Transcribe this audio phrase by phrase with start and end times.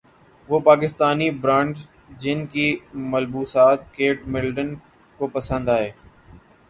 [0.49, 1.85] وہ پاکستانی برانڈز
[2.19, 2.65] جن کے
[3.11, 4.73] ملبوسات کیٹ مڈلٹن
[5.19, 5.91] کو پسند ائے